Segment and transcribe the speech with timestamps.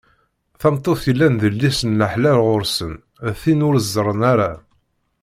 [0.61, 2.93] Tameṭṭut yellan d yelli-s n laḥlal ɣur-sen,
[3.31, 4.51] d tin ur ẓerren ara.